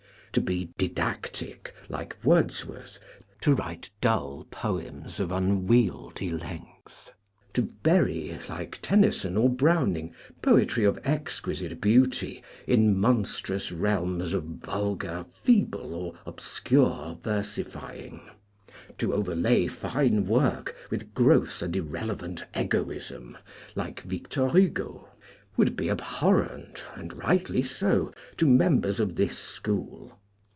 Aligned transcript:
To 0.33 0.39
be 0.39 0.69
didactic, 0.77 1.75
like 1.89 2.15
Wordsworth, 2.23 2.99
to 3.41 3.53
write 3.53 3.91
dull 3.99 4.47
poems 4.49 5.19
of 5.19 5.29
unwieldy 5.29 6.29
length, 6.31 7.13
to 7.53 7.63
bury, 7.63 8.39
like 8.47 8.79
Tennyson 8.81 9.35
or 9.35 9.49
Browning, 9.49 10.13
poetry 10.41 10.85
of 10.85 10.95
exqui 11.01 11.57
site 11.57 11.81
beauty 11.81 12.41
in 12.65 12.97
monstrous 12.97 13.73
realms 13.73 14.31
of 14.31 14.43
vulgar, 14.45 15.25
feeble, 15.43 15.93
or 15.93 16.15
obscure 16.25 17.19
versifying, 17.21 18.21
to 18.99 19.13
overlay 19.13 19.67
fine 19.67 20.25
work 20.27 20.73
with 20.89 21.13
gross 21.13 21.59
GOLDEN 21.59 21.73
JOURNEY 21.73 21.87
TO 21.87 21.91
SAMARKAND 22.07 22.37
239 22.37 22.53
and 22.53 22.67
irrelevant 22.69 22.95
egoism, 22.95 23.37
like 23.75 23.99
Victor 24.03 24.47
Hugo, 24.47 25.09
would 25.57 25.75
be 25.75 25.89
abhorrent, 25.89 26.85
and 26.95 27.11
rightly 27.21 27.61
so, 27.61 28.13
to 28.37 28.47
members 28.47 29.01
of 29.01 29.17
this 29.17 29.37
school. 29.37 30.17